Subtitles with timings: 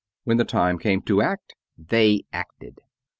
[0.23, 2.81] When the time came to act, they acted.